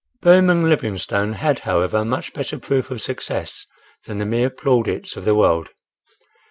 Berryman 0.23 0.67
Livingstone 0.67 1.33
had, 1.33 1.59
however, 1.59 2.03
much 2.03 2.33
better 2.33 2.57
proof 2.57 2.89
of 2.89 3.01
success 3.03 3.67
than 4.07 4.17
the 4.17 4.25
mere 4.25 4.49
plaudits 4.49 5.15
of 5.15 5.25
the 5.25 5.35
world. 5.35 5.69